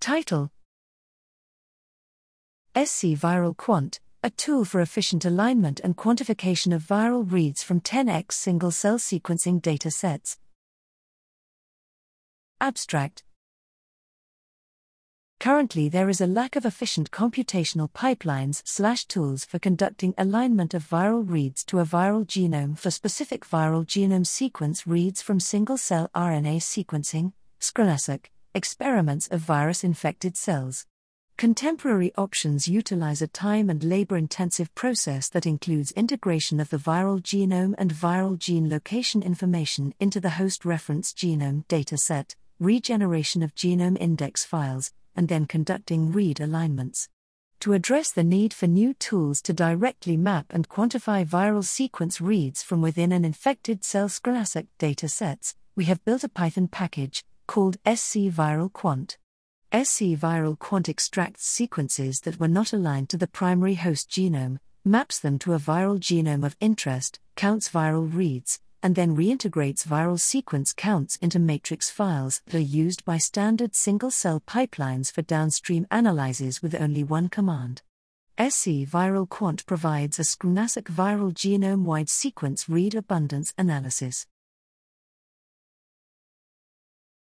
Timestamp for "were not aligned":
62.38-63.08